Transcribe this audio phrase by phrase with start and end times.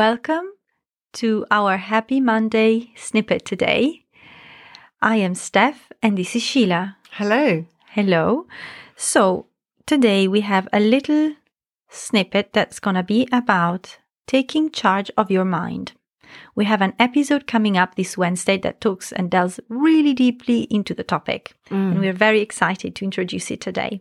[0.00, 0.46] Welcome
[1.20, 4.06] to our Happy Monday snippet today.
[5.02, 6.96] I am Steph and this is Sheila.
[7.10, 7.66] Hello.
[7.90, 8.46] Hello.
[8.96, 9.48] So,
[9.84, 11.34] today we have a little
[11.90, 15.92] snippet that's going to be about taking charge of your mind.
[16.54, 20.94] We have an episode coming up this Wednesday that talks and delves really deeply into
[20.94, 21.54] the topic.
[21.68, 21.90] Mm.
[21.90, 24.00] And we're very excited to introduce it today.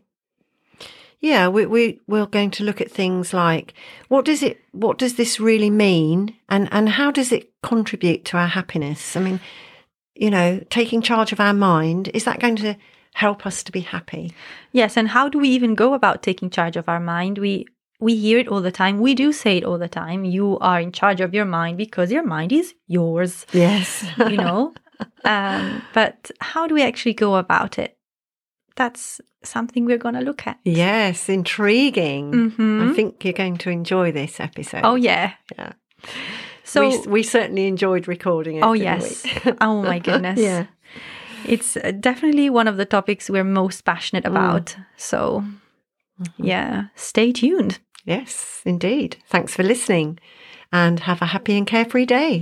[1.21, 3.73] Yeah, we, we we're going to look at things like
[4.07, 8.37] what does it what does this really mean and and how does it contribute to
[8.37, 9.17] our happiness?
[9.17, 9.39] I mean,
[10.15, 12.77] you know, taking charge of our mind, is that going to
[13.13, 14.33] help us to be happy?
[14.71, 17.37] Yes, and how do we even go about taking charge of our mind?
[17.37, 17.65] We
[17.99, 18.99] we hear it all the time.
[18.99, 20.23] We do say it all the time.
[20.23, 23.45] You are in charge of your mind because your mind is yours.
[23.51, 24.05] Yes.
[24.17, 24.73] you know.
[25.25, 27.97] um, but how do we actually go about it?
[28.79, 30.57] That's something we're going to look at.
[30.63, 32.31] yes, intriguing.
[32.33, 32.89] Mhm.
[32.89, 34.81] I think you're going to enjoy this episode.
[34.83, 35.33] Oh yeah.
[35.57, 35.73] Yeah.
[36.63, 38.63] So we, we certainly enjoyed recording it.
[38.63, 39.25] oh yes.
[39.61, 40.39] oh my goodness.
[40.39, 40.65] yeah.
[41.45, 44.31] It's uh, definitely one of the topics we're most passionate Mm.
[44.31, 44.75] about.
[44.97, 45.43] So
[46.21, 46.45] Mm-hmm.
[46.45, 47.79] yeah, stay tuned.
[48.05, 49.15] Yes, indeed.
[49.29, 50.19] Thanks for listening
[50.71, 52.41] and have a happy and carefree day.